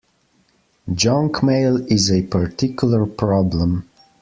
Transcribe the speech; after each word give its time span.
Junk 0.91 1.43
mail 1.43 1.77
is 1.85 2.11
a 2.11 2.23
particular 2.23 3.05
problem 3.05 3.87